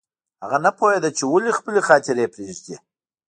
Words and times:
هغه 0.43 0.57
نه 0.65 0.71
پوهېده 0.77 1.09
چې 1.17 1.23
ولې 1.27 1.51
خپلې 1.59 1.79
خاطرې 1.87 2.25
پرېږدي 2.33 2.75